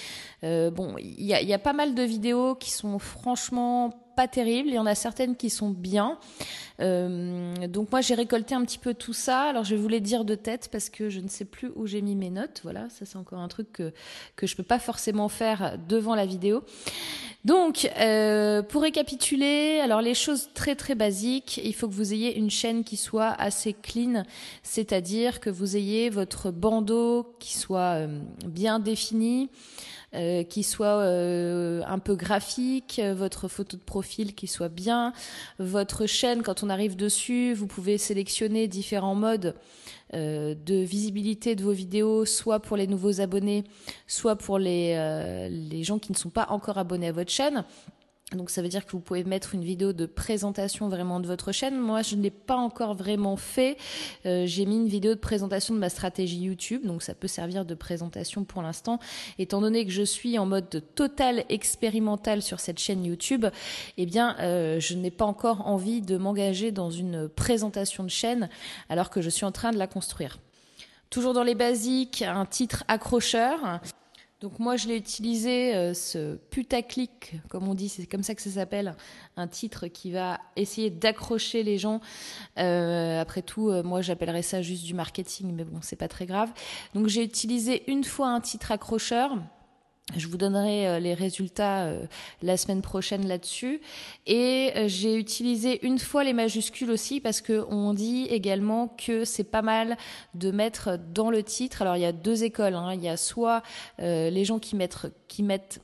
Euh, 0.44 0.70
bon, 0.70 0.96
il 0.98 1.24
y 1.24 1.34
a, 1.34 1.42
y 1.42 1.52
a 1.52 1.58
pas 1.58 1.74
mal 1.74 1.94
de 1.94 2.02
vidéos 2.02 2.54
qui 2.54 2.70
sont 2.70 2.98
franchement 2.98 4.01
pas 4.14 4.28
terribles, 4.28 4.68
il 4.68 4.74
y 4.74 4.78
en 4.78 4.86
a 4.86 4.94
certaines 4.94 5.36
qui 5.36 5.50
sont 5.50 5.70
bien. 5.70 6.18
Euh, 6.80 7.66
donc 7.68 7.90
moi 7.92 8.00
j'ai 8.00 8.14
récolté 8.14 8.54
un 8.54 8.64
petit 8.64 8.78
peu 8.78 8.94
tout 8.94 9.12
ça. 9.12 9.42
Alors 9.42 9.64
je 9.64 9.74
les 9.74 10.00
dire 10.00 10.24
de 10.24 10.34
tête 10.34 10.68
parce 10.70 10.88
que 10.88 11.10
je 11.10 11.20
ne 11.20 11.28
sais 11.28 11.44
plus 11.44 11.70
où 11.74 11.86
j'ai 11.86 12.02
mis 12.02 12.14
mes 12.14 12.30
notes. 12.30 12.60
Voilà, 12.62 12.88
ça 12.88 13.04
c'est 13.04 13.16
encore 13.16 13.40
un 13.40 13.48
truc 13.48 13.72
que 13.72 13.92
que 14.36 14.46
je 14.46 14.56
peux 14.56 14.62
pas 14.62 14.78
forcément 14.78 15.28
faire 15.28 15.78
devant 15.88 16.14
la 16.14 16.26
vidéo. 16.26 16.64
Donc 17.44 17.90
euh, 17.98 18.62
pour 18.62 18.82
récapituler, 18.82 19.80
alors 19.80 20.00
les 20.00 20.14
choses 20.14 20.50
très 20.54 20.76
très 20.76 20.94
basiques, 20.94 21.60
il 21.64 21.74
faut 21.74 21.88
que 21.88 21.94
vous 21.94 22.12
ayez 22.12 22.38
une 22.38 22.50
chaîne 22.50 22.84
qui 22.84 22.96
soit 22.96 23.30
assez 23.30 23.72
clean, 23.72 24.22
c'est-à-dire 24.62 25.40
que 25.40 25.50
vous 25.50 25.76
ayez 25.76 26.08
votre 26.08 26.52
bandeau 26.52 27.34
qui 27.40 27.58
soit 27.58 27.96
euh, 27.96 28.20
bien 28.46 28.78
défini. 28.78 29.50
Euh, 30.14 30.42
qui 30.42 30.62
soit 30.62 30.98
euh, 30.98 31.80
un 31.86 31.98
peu 31.98 32.14
graphique, 32.16 33.00
votre 33.14 33.48
photo 33.48 33.78
de 33.78 33.82
profil 33.82 34.34
qui 34.34 34.46
soit 34.46 34.68
bien, 34.68 35.14
votre 35.58 36.04
chaîne 36.04 36.42
quand 36.42 36.62
on 36.62 36.68
arrive 36.68 36.96
dessus, 36.96 37.54
vous 37.54 37.66
pouvez 37.66 37.96
sélectionner 37.96 38.68
différents 38.68 39.14
modes 39.14 39.54
euh, 40.12 40.54
de 40.66 40.74
visibilité 40.74 41.56
de 41.56 41.62
vos 41.62 41.72
vidéos, 41.72 42.26
soit 42.26 42.60
pour 42.60 42.76
les 42.76 42.86
nouveaux 42.86 43.22
abonnés, 43.22 43.64
soit 44.06 44.36
pour 44.36 44.58
les, 44.58 45.48
les 45.48 45.82
gens 45.82 45.98
qui 45.98 46.12
ne 46.12 46.16
sont 46.18 46.28
pas 46.28 46.48
encore 46.50 46.76
abonnés 46.76 47.08
à 47.08 47.12
votre 47.12 47.30
chaîne. 47.30 47.64
Donc 48.34 48.50
ça 48.50 48.62
veut 48.62 48.68
dire 48.68 48.86
que 48.86 48.92
vous 48.92 49.00
pouvez 49.00 49.24
mettre 49.24 49.54
une 49.54 49.64
vidéo 49.64 49.92
de 49.92 50.06
présentation 50.06 50.88
vraiment 50.88 51.20
de 51.20 51.26
votre 51.26 51.52
chaîne. 51.52 51.78
Moi, 51.78 52.02
je 52.02 52.16
ne 52.16 52.22
l'ai 52.22 52.30
pas 52.30 52.56
encore 52.56 52.94
vraiment 52.94 53.36
fait. 53.36 53.76
Euh, 54.26 54.44
j'ai 54.46 54.66
mis 54.66 54.76
une 54.76 54.88
vidéo 54.88 55.14
de 55.14 55.20
présentation 55.20 55.74
de 55.74 55.78
ma 55.78 55.88
stratégie 55.88 56.38
YouTube, 56.38 56.86
donc 56.86 57.02
ça 57.02 57.14
peut 57.14 57.28
servir 57.28 57.64
de 57.64 57.74
présentation 57.74 58.44
pour 58.44 58.62
l'instant. 58.62 58.98
Étant 59.38 59.60
donné 59.60 59.84
que 59.84 59.92
je 59.92 60.02
suis 60.02 60.38
en 60.38 60.46
mode 60.46 60.82
total 60.94 61.44
expérimental 61.48 62.42
sur 62.42 62.60
cette 62.60 62.78
chaîne 62.78 63.04
YouTube, 63.04 63.46
eh 63.96 64.06
bien, 64.06 64.36
euh, 64.40 64.80
je 64.80 64.94
n'ai 64.94 65.10
pas 65.10 65.24
encore 65.24 65.66
envie 65.66 66.00
de 66.00 66.16
m'engager 66.16 66.72
dans 66.72 66.90
une 66.90 67.28
présentation 67.28 68.04
de 68.04 68.10
chaîne 68.10 68.48
alors 68.88 69.10
que 69.10 69.20
je 69.20 69.30
suis 69.30 69.44
en 69.44 69.52
train 69.52 69.70
de 69.70 69.78
la 69.78 69.86
construire. 69.86 70.38
Toujours 71.10 71.34
dans 71.34 71.42
les 71.42 71.54
basiques, 71.54 72.22
un 72.22 72.46
titre 72.46 72.84
accrocheur. 72.88 73.80
Donc 74.42 74.58
moi, 74.58 74.74
je 74.74 74.88
l'ai 74.88 74.96
utilisé, 74.96 75.72
euh, 75.72 75.94
ce 75.94 76.34
putaclic, 76.50 77.36
comme 77.48 77.68
on 77.68 77.74
dit, 77.74 77.88
c'est 77.88 78.06
comme 78.06 78.24
ça 78.24 78.34
que 78.34 78.42
ça 78.42 78.50
s'appelle, 78.50 78.96
un 79.36 79.46
titre 79.46 79.86
qui 79.86 80.10
va 80.10 80.40
essayer 80.56 80.90
d'accrocher 80.90 81.62
les 81.62 81.78
gens. 81.78 82.00
Euh, 82.58 83.20
après 83.20 83.42
tout, 83.42 83.68
euh, 83.68 83.84
moi, 83.84 84.00
j'appellerais 84.00 84.42
ça 84.42 84.60
juste 84.60 84.84
du 84.84 84.94
marketing, 84.94 85.54
mais 85.54 85.62
bon, 85.62 85.78
c'est 85.80 85.94
pas 85.94 86.08
très 86.08 86.26
grave. 86.26 86.50
Donc 86.92 87.06
j'ai 87.06 87.22
utilisé 87.22 87.88
une 87.88 88.02
fois 88.02 88.30
un 88.30 88.40
titre 88.40 88.72
accrocheur 88.72 89.38
je 90.16 90.26
vous 90.26 90.36
donnerai 90.36 90.88
euh, 90.88 90.98
les 90.98 91.14
résultats 91.14 91.84
euh, 91.84 92.04
la 92.42 92.56
semaine 92.56 92.82
prochaine 92.82 93.26
là-dessus. 93.28 93.80
Et 94.26 94.72
euh, 94.76 94.88
j'ai 94.88 95.16
utilisé 95.16 95.84
une 95.86 95.98
fois 95.98 96.24
les 96.24 96.32
majuscules 96.32 96.90
aussi 96.90 97.20
parce 97.20 97.40
que 97.40 97.64
on 97.70 97.94
dit 97.94 98.26
également 98.28 98.88
que 98.88 99.24
c'est 99.24 99.44
pas 99.44 99.62
mal 99.62 99.96
de 100.34 100.50
mettre 100.50 100.98
dans 101.14 101.30
le 101.30 101.42
titre. 101.42 101.82
Alors 101.82 101.96
il 101.96 102.02
y 102.02 102.06
a 102.06 102.12
deux 102.12 102.42
écoles. 102.42 102.74
Hein. 102.74 102.94
Il 102.94 103.02
y 103.02 103.08
a 103.08 103.16
soit 103.16 103.62
les 103.98 104.44
gens 104.44 104.58
qui 104.58 104.74
mettent 104.76 105.06
qui 105.28 105.42
mettent 105.42 105.80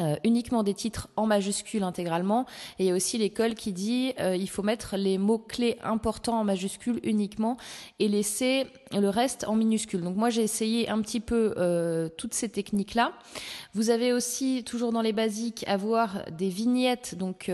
euh, 0.00 0.16
uniquement 0.24 0.62
des 0.62 0.74
titres 0.74 1.08
en 1.16 1.26
majuscules 1.26 1.82
intégralement. 1.82 2.46
Et 2.78 2.84
il 2.84 2.86
y 2.86 2.90
a 2.90 2.94
aussi 2.94 3.18
l'école 3.18 3.54
qui 3.54 3.72
dit 3.72 4.14
euh, 4.18 4.34
il 4.34 4.48
faut 4.48 4.62
mettre 4.62 4.96
les 4.96 5.18
mots-clés 5.18 5.76
importants 5.82 6.40
en 6.40 6.44
majuscules 6.44 7.00
uniquement 7.02 7.56
et 7.98 8.08
laisser 8.08 8.66
le 8.92 9.08
reste 9.08 9.44
en 9.46 9.54
minuscules. 9.54 10.00
Donc 10.00 10.16
moi 10.16 10.30
j'ai 10.30 10.42
essayé 10.42 10.88
un 10.88 11.00
petit 11.02 11.20
peu 11.20 11.54
euh, 11.58 12.08
toutes 12.16 12.34
ces 12.34 12.48
techniques-là. 12.48 13.12
Vous 13.74 13.90
avez 13.90 14.12
aussi, 14.12 14.64
toujours 14.64 14.92
dans 14.92 15.02
les 15.02 15.12
basiques, 15.12 15.64
avoir 15.68 16.24
des 16.30 16.48
vignettes, 16.48 17.14
donc 17.16 17.50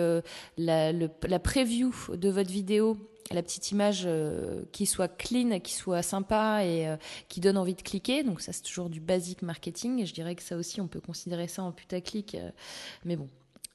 la, 0.56 0.92
la 0.92 1.38
preview 1.38 1.92
de 2.14 2.30
votre 2.30 2.50
vidéo 2.50 2.96
la 3.32 3.42
petite 3.42 3.70
image 3.70 4.04
euh, 4.06 4.62
qui 4.72 4.86
soit 4.86 5.08
clean, 5.08 5.60
qui 5.60 5.74
soit 5.74 6.02
sympa 6.02 6.64
et 6.64 6.88
euh, 6.88 6.96
qui 7.28 7.40
donne 7.40 7.56
envie 7.56 7.74
de 7.74 7.82
cliquer. 7.82 8.22
Donc 8.22 8.40
ça, 8.40 8.52
c'est 8.52 8.62
toujours 8.62 8.90
du 8.90 9.00
basic 9.00 9.42
marketing. 9.42 10.00
Et 10.00 10.06
je 10.06 10.14
dirais 10.14 10.34
que 10.34 10.42
ça 10.42 10.56
aussi, 10.56 10.80
on 10.80 10.88
peut 10.88 11.00
considérer 11.00 11.48
ça 11.48 11.62
en 11.62 11.72
putaclic. 11.72 12.34
Euh, 12.34 12.50
mais 13.04 13.16
bon, 13.16 13.28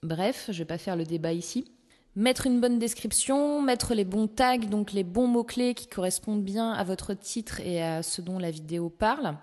bref, 0.03 0.50
je 0.50 0.58
vais 0.60 0.65
pas 0.65 0.77
faire 0.77 0.96
le 0.96 1.03
débat 1.03 1.34
ici. 1.34 1.72
Mettre 2.15 2.46
une 2.46 2.60
bonne 2.60 2.77
description, 2.77 3.62
mettre 3.62 3.93
les 3.93 4.03
bons 4.03 4.27
tags, 4.27 4.58
donc 4.58 4.91
les 4.91 5.05
bons 5.05 5.27
mots-clés 5.27 5.74
qui 5.74 5.88
correspondent 5.88 6.43
bien 6.43 6.72
à 6.74 6.84
votre 6.84 7.13
titre 7.13 7.62
et 7.62 7.81
à 7.81 8.03
ce 8.03 8.22
dont 8.22 8.38
la 8.38 8.51
vidéo 8.51 8.89
parle. 8.89 9.38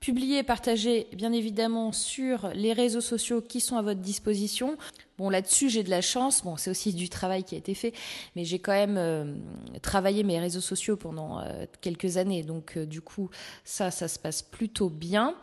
Publier 0.00 0.38
et 0.38 0.42
partager, 0.42 1.08
bien 1.12 1.32
évidemment, 1.32 1.92
sur 1.92 2.50
les 2.54 2.72
réseaux 2.72 3.00
sociaux 3.00 3.40
qui 3.40 3.60
sont 3.60 3.76
à 3.76 3.82
votre 3.82 4.00
disposition. 4.00 4.76
Bon, 5.18 5.30
là-dessus, 5.30 5.68
j'ai 5.68 5.82
de 5.82 5.90
la 5.90 6.00
chance. 6.00 6.44
Bon, 6.44 6.56
c'est 6.56 6.70
aussi 6.70 6.92
du 6.92 7.08
travail 7.08 7.42
qui 7.42 7.56
a 7.56 7.58
été 7.58 7.74
fait, 7.74 7.92
mais 8.36 8.44
j'ai 8.44 8.60
quand 8.60 8.72
même 8.72 8.96
euh, 8.96 9.34
travaillé 9.82 10.22
mes 10.22 10.38
réseaux 10.38 10.60
sociaux 10.60 10.96
pendant 10.96 11.40
euh, 11.40 11.66
quelques 11.80 12.16
années. 12.16 12.44
Donc, 12.44 12.76
euh, 12.76 12.86
du 12.86 13.00
coup, 13.00 13.28
ça, 13.64 13.90
ça 13.90 14.06
se 14.06 14.20
passe 14.20 14.42
plutôt 14.42 14.88
bien. 14.88 15.34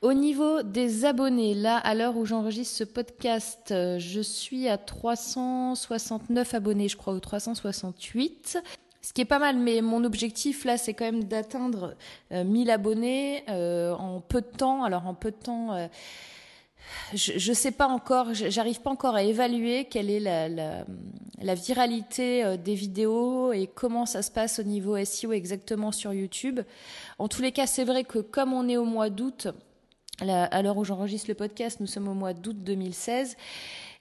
Au 0.00 0.12
niveau 0.12 0.64
des 0.64 1.04
abonnés, 1.04 1.54
là, 1.54 1.76
à 1.76 1.94
l'heure 1.94 2.16
où 2.16 2.24
j'enregistre 2.24 2.76
ce 2.76 2.84
podcast, 2.84 3.68
je 3.70 4.20
suis 4.20 4.66
à 4.66 4.76
369 4.76 6.54
abonnés, 6.54 6.88
je 6.88 6.96
crois, 6.96 7.14
ou 7.14 7.20
368. 7.20 8.58
Ce 9.02 9.12
qui 9.12 9.20
est 9.20 9.26
pas 9.26 9.40
mal, 9.40 9.58
mais 9.58 9.80
mon 9.80 10.04
objectif 10.04 10.64
là, 10.64 10.78
c'est 10.78 10.94
quand 10.94 11.04
même 11.04 11.24
d'atteindre 11.24 11.96
1000 12.30 12.70
abonnés 12.70 13.42
en 13.48 14.20
peu 14.20 14.40
de 14.40 14.46
temps. 14.46 14.84
Alors 14.84 15.06
en 15.08 15.14
peu 15.14 15.32
de 15.32 15.36
temps, 15.36 15.88
je 17.14 17.50
ne 17.50 17.54
sais 17.54 17.70
pas 17.70 17.88
encore, 17.88 18.32
j'arrive 18.32 18.80
pas 18.80 18.90
encore 18.90 19.14
à 19.14 19.22
évaluer 19.22 19.84
quelle 19.86 20.10
est 20.10 20.20
la, 20.20 20.48
la, 20.48 20.84
la, 21.40 21.54
viralité 21.54 22.44
euh, 22.44 22.56
des 22.56 22.74
vidéos 22.74 23.52
et 23.52 23.66
comment 23.66 24.06
ça 24.06 24.22
se 24.22 24.30
passe 24.30 24.58
au 24.58 24.62
niveau 24.62 25.02
SEO 25.04 25.32
exactement 25.32 25.92
sur 25.92 26.12
YouTube. 26.12 26.60
En 27.18 27.28
tous 27.28 27.42
les 27.42 27.52
cas, 27.52 27.66
c'est 27.66 27.84
vrai 27.84 28.04
que 28.04 28.18
comme 28.18 28.52
on 28.52 28.68
est 28.68 28.76
au 28.76 28.84
mois 28.84 29.10
d'août, 29.10 29.48
à 30.20 30.62
l'heure 30.62 30.76
où 30.76 30.84
j'enregistre 30.84 31.28
le 31.28 31.34
podcast, 31.34 31.80
nous 31.80 31.86
sommes 31.86 32.08
au 32.08 32.14
mois 32.14 32.32
d'août 32.32 32.56
2016. 32.62 33.36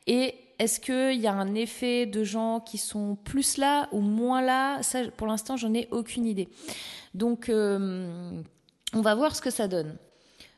Et 0.07 0.35
est-ce 0.61 0.79
qu'il 0.79 1.19
y 1.19 1.25
a 1.25 1.33
un 1.33 1.55
effet 1.55 2.05
de 2.05 2.23
gens 2.23 2.59
qui 2.59 2.77
sont 2.77 3.15
plus 3.15 3.57
là 3.57 3.89
ou 3.91 3.99
moins 3.99 4.43
là? 4.43 4.83
Ça, 4.83 5.05
pour 5.17 5.25
l'instant, 5.25 5.57
j'en 5.57 5.73
ai 5.73 5.87
aucune 5.89 6.27
idée. 6.27 6.49
Donc, 7.15 7.49
euh, 7.49 8.39
on 8.93 9.01
va 9.01 9.15
voir 9.15 9.35
ce 9.35 9.41
que 9.41 9.49
ça 9.49 9.67
donne. 9.67 9.97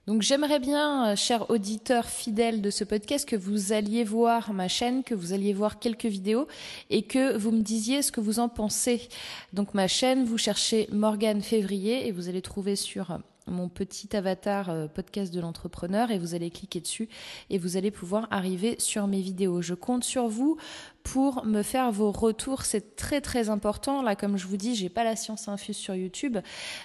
Donc 0.05 0.21
j'aimerais 0.21 0.59
bien, 0.59 1.11
euh, 1.11 1.15
chers 1.15 1.49
auditeurs 1.49 2.07
fidèles 2.07 2.61
de 2.61 2.69
ce 2.69 2.83
podcast, 2.83 3.27
que 3.27 3.37
vous 3.37 3.71
alliez 3.71 4.03
voir 4.03 4.51
ma 4.51 4.67
chaîne, 4.67 5.01
que 5.01 5.15
vous 5.15 5.31
alliez 5.31 5.53
voir 5.53 5.79
quelques 5.79 6.03
vidéos 6.07 6.49
et 6.89 7.03
que 7.03 7.37
vous 7.37 7.51
me 7.51 7.61
disiez 7.61 8.01
ce 8.01 8.11
que 8.11 8.19
vous 8.19 8.39
en 8.39 8.49
pensez. 8.49 9.07
Donc 9.53 9.73
ma 9.73 9.87
chaîne, 9.87 10.25
vous 10.25 10.37
cherchez 10.37 10.89
Morgane 10.91 11.41
Février 11.41 12.05
et 12.05 12.11
vous 12.11 12.27
allez 12.27 12.41
trouver 12.41 12.75
sur 12.75 13.11
euh, 13.11 13.17
mon 13.47 13.69
petit 13.69 14.15
avatar 14.15 14.69
euh, 14.69 14.87
podcast 14.87 15.33
de 15.33 15.39
l'entrepreneur 15.39 16.11
et 16.11 16.17
vous 16.17 16.35
allez 16.35 16.49
cliquer 16.49 16.79
dessus 16.79 17.09
et 17.49 17.57
vous 17.57 17.77
allez 17.77 17.91
pouvoir 17.91 18.27
arriver 18.31 18.75
sur 18.79 19.07
mes 19.07 19.21
vidéos. 19.21 19.61
Je 19.61 19.73
compte 19.73 20.03
sur 20.03 20.27
vous 20.27 20.57
pour 21.03 21.45
me 21.45 21.61
faire 21.61 21.91
vos 21.91 22.11
retours. 22.11 22.63
C'est 22.63 22.95
très 22.95 23.21
très 23.21 23.49
important. 23.49 24.01
Là, 24.01 24.15
comme 24.15 24.37
je 24.37 24.47
vous 24.47 24.57
dis, 24.57 24.75
j'ai 24.75 24.89
pas 24.89 25.03
la 25.03 25.15
science 25.15 25.47
infuse 25.47 25.77
sur 25.77 25.95
YouTube. 25.95 26.37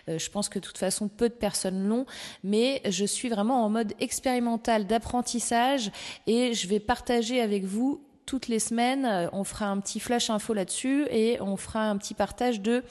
Euh, 0.09 0.19
je 0.19 0.31
pense 0.31 0.49
que 0.49 0.59
de 0.59 0.65
toute 0.65 0.79
façon, 0.79 1.09
peu 1.09 1.29
de 1.29 1.35
personnes 1.35 1.87
l'ont, 1.87 2.07
mais 2.43 2.83
je 2.89 3.05
suis 3.05 3.29
vraiment 3.29 3.65
en 3.65 3.69
mode 3.69 3.95
expérimental 4.01 4.87
d'apprentissage 4.87 5.91
et 6.27 6.55
je 6.55 6.69
vais 6.69 6.81
partager 6.81 7.41
avec 7.41 7.65
vous 7.65 8.01
toutes 8.29 8.49
les 8.49 8.59
semaines. 8.59 9.07
Euh, 9.07 9.29
on 9.33 9.43
fera 9.43 9.67
un 9.67 9.81
petit 9.81 10.01
flash 10.01 10.31
info 10.31 10.53
là-dessus 10.53 11.07
et 11.11 11.41
on 11.41 11.57
fera 11.57 11.89
un 11.89 11.97
petit 11.97 12.15
partage 12.15 12.61
de 12.61 12.85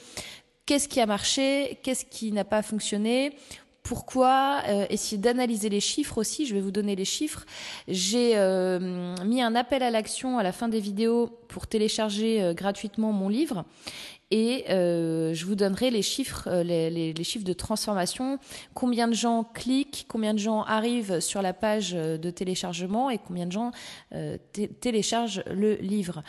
qu'est-ce 0.68 0.86
qui 0.86 1.00
a 1.00 1.06
marché, 1.06 1.78
qu'est-ce 1.82 2.04
qui 2.04 2.30
n'a 2.30 2.44
pas 2.44 2.60
fonctionné, 2.60 3.34
pourquoi 3.82 4.60
euh, 4.68 4.84
essayer 4.90 5.16
d'analyser 5.16 5.70
les 5.70 5.80
chiffres 5.80 6.18
aussi. 6.18 6.44
Je 6.44 6.54
vais 6.54 6.60
vous 6.60 6.70
donner 6.70 6.94
les 6.94 7.06
chiffres. 7.06 7.46
J'ai 7.88 8.32
euh, 8.36 9.14
mis 9.24 9.40
un 9.40 9.54
appel 9.54 9.82
à 9.82 9.90
l'action 9.90 10.38
à 10.38 10.42
la 10.42 10.52
fin 10.52 10.68
des 10.68 10.78
vidéos 10.78 11.30
pour 11.48 11.66
télécharger 11.66 12.42
euh, 12.42 12.52
gratuitement 12.52 13.12
mon 13.12 13.30
livre. 13.30 13.64
Et 14.30 14.66
je 14.68 15.44
vous 15.46 15.54
donnerai 15.54 15.90
les 15.90 16.02
chiffres, 16.02 16.50
les, 16.60 17.24
chiffres 17.24 17.46
de 17.46 17.54
transformation, 17.54 18.38
combien 18.74 19.08
de 19.08 19.14
gens 19.14 19.42
cliquent, 19.42 20.04
combien 20.06 20.34
de 20.34 20.38
gens 20.38 20.64
arrivent 20.64 21.20
sur 21.20 21.40
la 21.40 21.54
page 21.54 21.92
de 21.92 22.30
téléchargement 22.30 23.08
et 23.08 23.16
combien 23.16 23.46
de 23.46 23.52
gens 23.52 23.70
téléchargent 24.82 25.42
le 25.50 25.76
livre. 25.76 26.22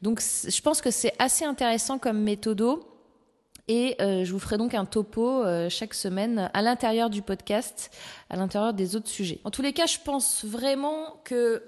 Donc 0.00 0.22
je 0.22 0.60
pense 0.62 0.80
que 0.80 0.90
c'est 0.90 1.12
assez 1.18 1.44
intéressant 1.44 1.98
comme 1.98 2.22
méthodo. 2.22 2.91
Et 3.68 3.96
euh, 4.00 4.24
je 4.24 4.32
vous 4.32 4.38
ferai 4.38 4.58
donc 4.58 4.74
un 4.74 4.84
topo 4.84 5.44
euh, 5.44 5.68
chaque 5.68 5.94
semaine 5.94 6.50
à 6.52 6.62
l'intérieur 6.62 7.10
du 7.10 7.22
podcast, 7.22 7.90
à 8.28 8.36
l'intérieur 8.36 8.74
des 8.74 8.96
autres 8.96 9.08
sujets. 9.08 9.40
En 9.44 9.50
tous 9.50 9.62
les 9.62 9.72
cas, 9.72 9.86
je 9.86 9.98
pense 10.04 10.44
vraiment 10.44 11.20
que 11.24 11.62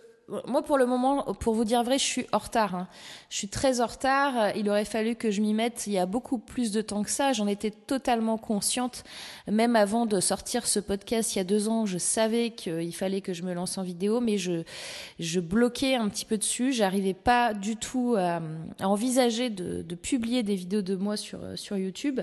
moi, 0.46 0.62
pour 0.62 0.78
le 0.78 0.86
moment, 0.86 1.34
pour 1.34 1.54
vous 1.54 1.64
dire 1.64 1.82
vrai, 1.82 1.98
je 1.98 2.04
suis 2.04 2.26
en 2.32 2.38
retard. 2.38 2.74
Hein. 2.74 2.88
Je 3.28 3.36
suis 3.36 3.48
très 3.48 3.82
en 3.82 3.86
retard. 3.86 4.56
Il 4.56 4.70
aurait 4.70 4.86
fallu 4.86 5.16
que 5.16 5.30
je 5.30 5.42
m'y 5.42 5.52
mette 5.52 5.86
il 5.86 5.92
y 5.92 5.98
a 5.98 6.06
beaucoup 6.06 6.38
plus 6.38 6.72
de 6.72 6.80
temps 6.80 7.02
que 7.02 7.10
ça. 7.10 7.34
J'en 7.34 7.46
étais 7.46 7.70
totalement 7.70 8.38
consciente. 8.38 9.04
Même 9.46 9.76
avant 9.76 10.06
de 10.06 10.20
sortir 10.20 10.66
ce 10.66 10.80
podcast 10.80 11.34
il 11.34 11.38
y 11.38 11.40
a 11.40 11.44
deux 11.44 11.68
ans, 11.68 11.84
je 11.84 11.98
savais 11.98 12.50
qu'il 12.50 12.94
fallait 12.94 13.20
que 13.20 13.34
je 13.34 13.42
me 13.42 13.52
lance 13.52 13.76
en 13.76 13.82
vidéo, 13.82 14.20
mais 14.20 14.38
je, 14.38 15.40
bloquais 15.40 15.94
un 15.94 16.08
petit 16.08 16.24
peu 16.24 16.38
dessus. 16.38 16.72
J'arrivais 16.72 17.14
pas 17.14 17.52
du 17.52 17.76
tout 17.76 18.16
à, 18.16 18.40
envisager 18.80 19.50
de, 19.50 19.82
de, 19.82 19.94
publier 19.94 20.42
des 20.42 20.54
vidéos 20.54 20.82
de 20.82 20.96
moi 20.96 21.18
sur, 21.18 21.40
sur 21.56 21.76
YouTube. 21.76 22.20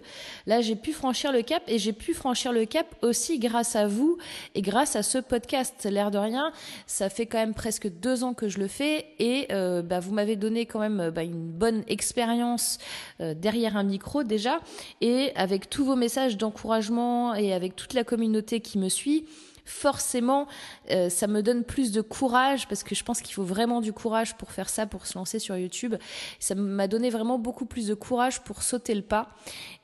Là, 0.48 0.62
j'ai 0.62 0.76
pu 0.76 0.92
franchir 0.92 1.32
le 1.32 1.44
cap 1.44 1.62
et 1.68 1.78
j'ai 1.78 1.94
pu 1.94 2.16
franchir 2.16 2.52
le 2.52 2.66
cap 2.66 2.88
aussi 3.04 3.38
grâce 3.38 3.76
à 3.76 3.86
vous 3.88 4.18
et 4.56 4.64
grâce 4.64 4.96
à 4.96 5.04
ce 5.04 5.20
podcast. 5.20 5.88
L'air 5.90 6.10
de 6.10 6.18
rien, 6.18 6.52
ça 6.88 7.10
fait 7.10 7.28
quand 7.28 7.38
même 7.38 7.54
presque 7.54 7.91
deux 7.92 8.24
ans 8.24 8.34
que 8.34 8.50
je 8.50 8.60
le 8.60 8.68
fais 8.68 9.06
et 9.20 9.48
euh, 9.52 9.82
bah, 9.82 10.00
vous 10.00 10.14
m'avez 10.14 10.36
donné 10.36 10.66
quand 10.66 10.80
même 10.80 11.10
bah, 11.10 11.24
une 11.24 11.50
bonne 11.52 11.84
expérience 11.88 12.78
euh, 13.20 13.34
derrière 13.34 13.78
un 13.78 13.84
micro 13.84 14.24
déjà 14.24 14.60
et 15.02 15.32
avec 15.36 15.70
tous 15.70 15.86
vos 15.86 15.96
messages 15.96 16.38
d'encouragement 16.38 17.36
et 17.36 17.54
avec 17.54 17.76
toute 17.76 17.94
la 17.94 18.04
communauté 18.04 18.60
qui 18.60 18.78
me 18.78 18.90
suit 18.90 19.26
forcément, 19.72 20.48
euh, 20.92 21.10
ça 21.10 21.28
me 21.28 21.42
donne 21.42 21.64
plus 21.64 21.92
de 21.92 22.02
courage 22.02 22.68
parce 22.68 22.84
que 22.84 22.94
je 22.94 23.04
pense 23.04 23.22
qu'il 23.22 23.34
faut 23.34 23.44
vraiment 23.44 23.82
du 23.82 23.94
courage 23.94 24.36
pour 24.36 24.52
faire 24.52 24.70
ça, 24.70 24.86
pour 24.86 25.08
se 25.08 25.18
lancer 25.18 25.40
sur 25.40 25.58
YouTube. 25.58 25.96
Ça 26.40 26.56
m'a 26.56 26.88
donné 26.88 27.10
vraiment 27.10 27.40
beaucoup 27.40 27.66
plus 27.66 27.88
de 27.88 27.94
courage 27.94 28.42
pour 28.42 28.62
sauter 28.62 28.94
le 28.94 29.02
pas. 29.02 29.30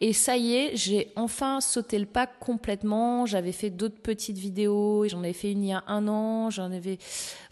Et 0.01 0.13
ça 0.13 0.37
y 0.37 0.55
est, 0.55 0.75
j'ai 0.75 1.11
enfin 1.15 1.61
sauté 1.61 1.97
le 1.97 2.05
pas 2.05 2.27
complètement. 2.27 3.25
J'avais 3.25 3.53
fait 3.53 3.69
d'autres 3.69 3.99
petites 3.99 4.37
vidéos, 4.37 5.07
j'en 5.07 5.19
avais 5.19 5.33
fait 5.33 5.51
une 5.51 5.63
il 5.63 5.69
y 5.69 5.73
a 5.73 5.83
un 5.87 6.07
an, 6.07 6.49
j'en 6.49 6.71
avais, 6.71 6.99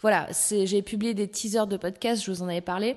voilà, 0.02 0.28
j'ai 0.50 0.82
publié 0.82 1.14
des 1.14 1.28
teasers 1.28 1.66
de 1.66 1.76
podcast, 1.76 2.22
je 2.22 2.30
vous 2.30 2.42
en 2.42 2.48
avais 2.48 2.60
parlé. 2.60 2.96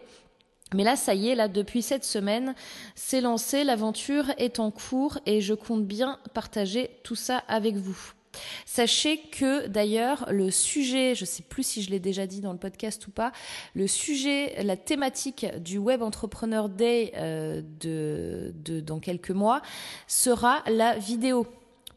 Mais 0.76 0.84
là, 0.84 0.96
ça 0.96 1.16
y 1.16 1.30
est, 1.30 1.36
là, 1.36 1.48
depuis 1.48 1.82
cette 1.82 2.06
semaine, 2.06 2.54
c'est 2.94 3.22
lancé, 3.22 3.64
l'aventure 3.64 4.26
est 4.38 4.60
en 4.60 4.70
cours 4.70 5.18
et 5.26 5.42
je 5.42 5.56
compte 5.56 5.86
bien 5.86 6.20
partager 6.36 6.92
tout 7.04 7.16
ça 7.16 7.38
avec 7.48 7.76
vous. 7.76 8.19
Sachez 8.66 9.18
que 9.18 9.68
d'ailleurs 9.68 10.26
le 10.32 10.52
sujet, 10.52 11.16
je 11.16 11.24
ne 11.24 11.28
sais 11.28 11.44
plus 11.44 11.64
si 11.64 11.82
je 11.82 11.90
l'ai 11.90 12.00
déjà 12.00 12.28
dit 12.28 12.42
dans 12.42 12.52
le 12.52 12.60
podcast 12.60 13.08
ou 13.08 13.12
pas, 13.12 13.32
le 13.74 13.88
sujet, 13.88 14.64
la 14.64 14.78
thématique 14.78 15.46
du 15.58 15.78
Web 15.78 16.02
Entrepreneur 16.02 16.70
Day 16.70 17.12
euh, 17.18 17.62
de, 17.80 18.54
dans 18.82 19.00
quelques 19.00 19.32
mois 19.32 19.62
sera 20.08 20.64
la 20.68 20.98
vidéo 20.98 21.48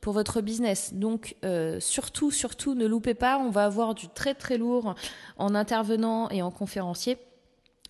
pour 0.01 0.13
votre 0.13 0.41
business. 0.41 0.95
Donc 0.95 1.37
euh, 1.45 1.79
surtout, 1.81 2.31
surtout, 2.31 2.75
ne 2.75 2.87
loupez 2.87 3.15
pas, 3.15 3.39
on 3.39 3.51
va 3.51 3.65
avoir 3.65 3.95
du 3.95 4.09
très 4.09 4.35
très 4.35 4.59
lourd 4.59 4.95
en 5.37 5.55
intervenant 5.55 6.29
et 6.31 6.43
en 6.43 6.51
conférencier. 6.51 7.19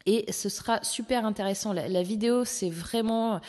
Et 0.05 0.31
ce 0.33 0.49
sera 0.49 0.83
super 0.83 1.25
intéressant. 1.25 1.73
La 1.73 2.03
vidéo, 2.03 2.45
c'est 2.45 2.71
vraiment 2.71 3.41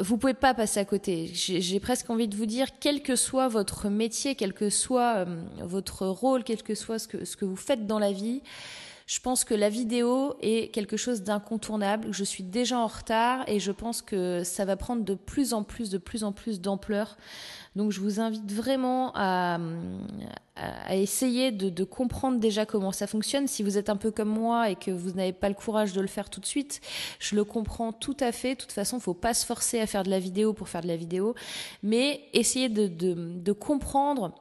vous 0.00 0.16
pouvez 0.16 0.34
pas 0.34 0.54
passer 0.54 0.78
à 0.78 0.84
côté. 0.84 1.30
J'ai 1.32 1.80
presque 1.80 2.08
envie 2.08 2.28
de 2.28 2.36
vous 2.36 2.46
dire, 2.46 2.68
quel 2.78 3.02
que 3.02 3.16
soit 3.16 3.48
votre 3.48 3.88
métier, 3.88 4.36
quel 4.36 4.52
que 4.52 4.70
soit 4.70 5.26
euh, 5.26 5.42
votre 5.62 6.06
rôle, 6.06 6.44
quel 6.44 6.62
que 6.62 6.74
soit 6.74 7.00
ce 7.00 7.08
que, 7.08 7.24
ce 7.24 7.36
que 7.36 7.44
vous 7.44 7.56
faites 7.56 7.86
dans 7.86 7.98
la 7.98 8.12
vie, 8.12 8.42
je 9.08 9.20
pense 9.20 9.42
que 9.44 9.54
la 9.54 9.70
vidéo 9.70 10.34
est 10.42 10.70
quelque 10.70 10.98
chose 10.98 11.22
d'incontournable. 11.22 12.08
Je 12.10 12.24
suis 12.24 12.44
déjà 12.44 12.78
en 12.78 12.86
retard 12.86 13.42
et 13.48 13.58
je 13.58 13.72
pense 13.72 14.02
que 14.02 14.44
ça 14.44 14.66
va 14.66 14.76
prendre 14.76 15.02
de 15.02 15.14
plus 15.14 15.54
en 15.54 15.62
plus, 15.62 15.88
de 15.88 15.96
plus 15.96 16.24
en 16.24 16.32
plus 16.32 16.60
d'ampleur. 16.60 17.16
Donc 17.74 17.90
je 17.90 18.00
vous 18.00 18.20
invite 18.20 18.52
vraiment 18.52 19.12
à, 19.14 19.58
essayer 20.90 21.52
de, 21.52 21.84
comprendre 21.84 22.38
déjà 22.38 22.66
comment 22.66 22.92
ça 22.92 23.06
fonctionne. 23.06 23.46
Si 23.46 23.62
vous 23.62 23.78
êtes 23.78 23.88
un 23.88 23.96
peu 23.96 24.10
comme 24.10 24.28
moi 24.28 24.68
et 24.68 24.76
que 24.76 24.90
vous 24.90 25.12
n'avez 25.12 25.32
pas 25.32 25.48
le 25.48 25.54
courage 25.54 25.94
de 25.94 26.02
le 26.02 26.06
faire 26.06 26.28
tout 26.28 26.40
de 26.40 26.46
suite, 26.46 26.82
je 27.18 27.34
le 27.34 27.44
comprends 27.44 27.92
tout 27.92 28.16
à 28.20 28.30
fait. 28.30 28.56
De 28.56 28.60
toute 28.60 28.72
façon, 28.72 28.98
il 28.98 29.02
faut 29.02 29.14
pas 29.14 29.32
se 29.32 29.46
forcer 29.46 29.80
à 29.80 29.86
faire 29.86 30.02
de 30.02 30.10
la 30.10 30.18
vidéo 30.18 30.52
pour 30.52 30.68
faire 30.68 30.82
de 30.82 30.88
la 30.88 30.96
vidéo, 30.96 31.34
mais 31.82 32.20
essayez 32.34 32.68
de 32.68 33.52
comprendre 33.52 34.34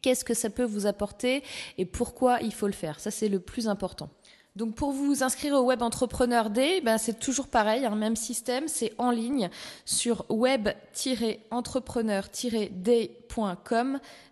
qu'est-ce 0.00 0.24
que 0.24 0.34
ça 0.34 0.50
peut 0.50 0.64
vous 0.64 0.86
apporter 0.86 1.42
et 1.78 1.84
pourquoi 1.84 2.40
il 2.40 2.52
faut 2.52 2.66
le 2.66 2.72
faire? 2.72 3.00
Ça, 3.00 3.10
c'est 3.10 3.28
le 3.28 3.40
plus 3.40 3.68
important. 3.68 4.10
Donc 4.54 4.74
pour 4.74 4.92
vous 4.92 5.22
inscrire 5.22 5.54
au 5.54 5.62
Web 5.62 5.80
Entrepreneur 5.80 6.50
Day, 6.50 6.82
ben 6.82 6.98
c'est 6.98 7.18
toujours 7.18 7.48
pareil, 7.48 7.86
hein, 7.86 7.94
même 7.94 8.16
système, 8.16 8.68
c'est 8.68 8.92
en 8.98 9.10
ligne 9.10 9.48
sur 9.86 10.26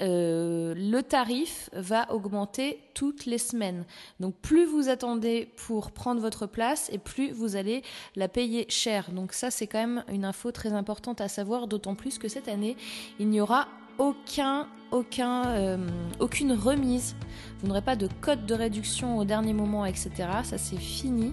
euh, 0.00 0.72
le 0.76 1.02
tarif 1.02 1.68
va 1.72 2.10
augmenter 2.12 2.80
toutes 2.94 3.26
les 3.26 3.38
semaines. 3.38 3.84
Donc, 4.18 4.34
plus 4.36 4.64
vous 4.64 4.88
attendez 4.88 5.50
pour 5.56 5.90
prendre 5.92 6.20
votre 6.20 6.46
place 6.46 6.90
et 6.92 6.98
plus 6.98 7.30
vous 7.30 7.54
allez 7.56 7.82
la 8.16 8.26
payer 8.28 8.66
cher. 8.68 9.12
Donc, 9.12 9.32
ça, 9.32 9.50
c'est 9.50 9.68
quand 9.68 9.78
même 9.78 10.04
une 10.08 10.24
info 10.24 10.50
très 10.50 10.72
importante 10.72 11.20
à 11.20 11.28
savoir, 11.28 11.68
d'autant 11.68 11.94
plus 11.94 12.18
que 12.18 12.26
cette 12.28 12.48
année, 12.48 12.76
il 13.20 13.28
n'y 13.28 13.40
aura 13.40 13.68
aucun, 13.98 14.66
aucun, 14.90 15.46
euh, 15.46 15.76
aucune 16.20 16.52
remise. 16.52 17.16
Vous 17.60 17.68
n'aurez 17.68 17.82
pas 17.82 17.96
de 17.96 18.08
code 18.20 18.46
de 18.46 18.54
réduction 18.54 19.18
au 19.18 19.24
dernier 19.24 19.52
moment, 19.52 19.86
etc. 19.86 20.10
Ça, 20.42 20.58
c'est 20.58 20.78
fini. 20.78 21.32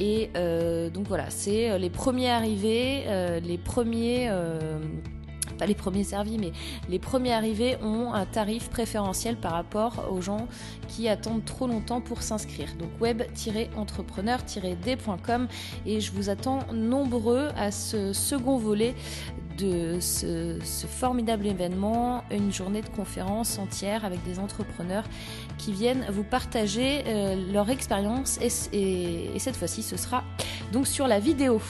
Et 0.00 0.30
euh, 0.36 0.90
donc 0.90 1.08
voilà, 1.08 1.30
c'est 1.30 1.78
les 1.78 1.90
premiers 1.90 2.30
arrivés, 2.30 3.04
les 3.42 3.58
premiers 3.58 4.30
pas 5.58 5.66
les 5.66 5.74
premiers 5.74 6.04
servis, 6.04 6.38
mais 6.38 6.52
les 6.88 7.00
premiers 7.00 7.34
arrivés 7.34 7.76
ont 7.82 8.14
un 8.14 8.24
tarif 8.24 8.70
préférentiel 8.70 9.36
par 9.36 9.52
rapport 9.52 10.08
aux 10.10 10.22
gens 10.22 10.48
qui 10.86 11.08
attendent 11.08 11.44
trop 11.44 11.66
longtemps 11.66 12.00
pour 12.00 12.22
s'inscrire. 12.22 12.68
Donc 12.78 12.88
web-entrepreneur-d.com 13.00 15.48
et 15.84 16.00
je 16.00 16.12
vous 16.12 16.30
attends 16.30 16.60
nombreux 16.72 17.48
à 17.56 17.72
ce 17.72 18.12
second 18.12 18.56
volet 18.56 18.94
de 19.58 19.98
ce, 20.00 20.58
formidable 20.62 21.46
événement, 21.46 22.24
une 22.30 22.52
journée 22.52 22.82
de 22.82 22.88
conférence 22.88 23.58
entière 23.58 24.04
avec 24.04 24.22
des 24.24 24.38
entrepreneurs 24.38 25.04
qui 25.58 25.72
viennent 25.72 26.06
vous 26.10 26.24
partager 26.24 27.04
euh, 27.06 27.52
leur 27.52 27.68
expérience 27.70 28.38
et, 28.40 29.34
et 29.34 29.38
cette 29.38 29.56
fois-ci 29.56 29.82
ce 29.82 29.96
sera 29.96 30.24
donc 30.72 30.86
sur 30.86 31.06
la 31.08 31.18
vidéo. 31.18 31.60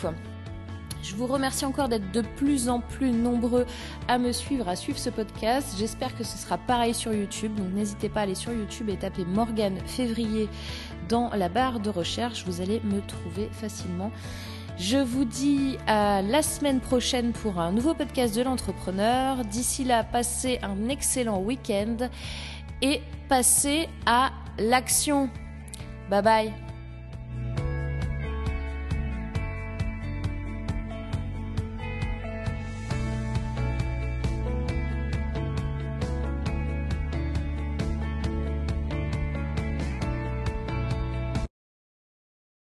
Je 1.02 1.14
vous 1.14 1.26
remercie 1.26 1.64
encore 1.64 1.88
d'être 1.88 2.10
de 2.12 2.22
plus 2.36 2.68
en 2.68 2.80
plus 2.80 3.12
nombreux 3.12 3.66
à 4.08 4.18
me 4.18 4.32
suivre, 4.32 4.68
à 4.68 4.76
suivre 4.76 4.98
ce 4.98 5.10
podcast. 5.10 5.74
J'espère 5.78 6.16
que 6.16 6.24
ce 6.24 6.36
sera 6.36 6.58
pareil 6.58 6.92
sur 6.92 7.12
YouTube. 7.14 7.54
Donc 7.54 7.72
n'hésitez 7.72 8.08
pas 8.08 8.20
à 8.20 8.22
aller 8.24 8.34
sur 8.34 8.52
YouTube 8.52 8.88
et 8.88 8.96
taper 8.96 9.24
Morgane 9.24 9.78
Février 9.86 10.48
dans 11.08 11.30
la 11.30 11.48
barre 11.48 11.80
de 11.80 11.88
recherche. 11.88 12.44
Vous 12.46 12.60
allez 12.60 12.80
me 12.84 13.00
trouver 13.00 13.48
facilement. 13.52 14.10
Je 14.78 14.96
vous 14.96 15.24
dis 15.24 15.76
à 15.88 16.22
la 16.22 16.40
semaine 16.40 16.78
prochaine 16.78 17.32
pour 17.32 17.58
un 17.58 17.72
nouveau 17.72 17.94
podcast 17.94 18.36
de 18.36 18.42
l'entrepreneur. 18.42 19.44
D'ici 19.44 19.82
là, 19.82 20.04
passez 20.04 20.60
un 20.62 20.88
excellent 20.88 21.40
week-end 21.40 21.96
et 22.80 23.00
passez 23.28 23.88
à 24.06 24.30
l'action. 24.58 25.30
Bye 26.08 26.22
bye 26.22 26.67